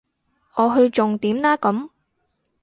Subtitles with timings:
[0.55, 1.89] 我去重點啦咁